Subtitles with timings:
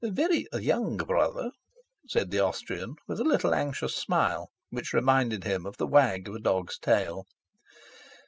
[0.03, 1.51] "Very young brother,"
[2.07, 6.33] said the Austrian, with a little anxious smile, which reminded him of the wag of
[6.33, 7.27] a dog's tail.